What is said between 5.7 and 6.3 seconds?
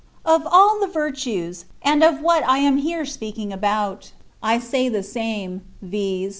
viz.